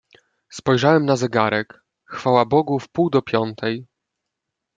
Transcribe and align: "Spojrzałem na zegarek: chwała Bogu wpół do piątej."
"Spojrzałem 0.49 1.05
na 1.05 1.15
zegarek: 1.15 1.81
chwała 2.05 2.45
Bogu 2.45 2.79
wpół 2.79 3.09
do 3.09 3.21
piątej." 3.21 3.85